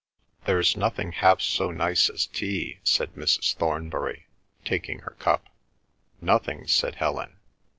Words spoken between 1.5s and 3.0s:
nice as tea!"